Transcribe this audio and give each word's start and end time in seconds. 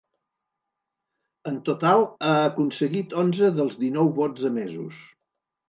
En 1.51 1.59
total 1.67 2.01
ha 2.29 2.33
aconseguit 2.47 3.15
onze 3.27 3.53
dels 3.61 3.79
dinou 3.85 4.13
vots 4.21 4.51
emesos. 4.53 5.07